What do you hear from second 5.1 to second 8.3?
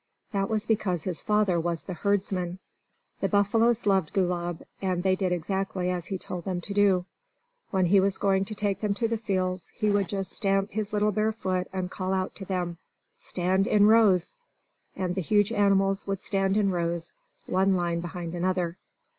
did exactly as he told them to do. When he was